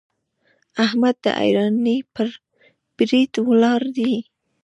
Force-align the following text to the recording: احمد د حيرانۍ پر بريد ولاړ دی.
احمد 0.85 1.15
د 1.23 1.25
حيرانۍ 1.39 1.99
پر 2.13 2.27
بريد 2.97 3.33
ولاړ 3.49 3.81
دی. 3.97 4.13